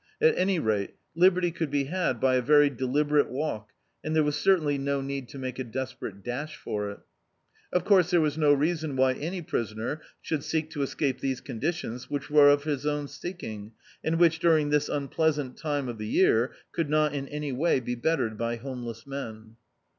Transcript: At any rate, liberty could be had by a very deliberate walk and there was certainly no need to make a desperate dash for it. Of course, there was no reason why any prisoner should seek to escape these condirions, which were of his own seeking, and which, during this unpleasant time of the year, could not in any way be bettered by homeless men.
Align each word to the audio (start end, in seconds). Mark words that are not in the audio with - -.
At 0.19 0.35
any 0.35 0.57
rate, 0.57 0.95
liberty 1.13 1.51
could 1.51 1.69
be 1.69 1.83
had 1.83 2.19
by 2.19 2.33
a 2.33 2.41
very 2.41 2.71
deliberate 2.71 3.29
walk 3.29 3.69
and 4.03 4.15
there 4.15 4.23
was 4.23 4.35
certainly 4.35 4.79
no 4.79 4.99
need 4.99 5.29
to 5.29 5.37
make 5.37 5.59
a 5.59 5.63
desperate 5.63 6.23
dash 6.23 6.55
for 6.55 6.89
it. 6.89 7.01
Of 7.71 7.85
course, 7.85 8.09
there 8.09 8.19
was 8.19 8.35
no 8.35 8.51
reason 8.51 8.95
why 8.95 9.13
any 9.13 9.43
prisoner 9.43 10.01
should 10.19 10.43
seek 10.43 10.71
to 10.71 10.81
escape 10.81 11.19
these 11.19 11.39
condirions, 11.39 12.09
which 12.09 12.31
were 12.31 12.49
of 12.49 12.63
his 12.63 12.83
own 12.83 13.07
seeking, 13.09 13.73
and 14.03 14.17
which, 14.17 14.39
during 14.39 14.71
this 14.71 14.89
unpleasant 14.89 15.55
time 15.55 15.87
of 15.87 15.99
the 15.99 16.07
year, 16.07 16.51
could 16.71 16.89
not 16.89 17.13
in 17.13 17.27
any 17.27 17.51
way 17.51 17.79
be 17.79 17.93
bettered 17.93 18.39
by 18.39 18.55
homeless 18.55 19.05
men. 19.05 19.55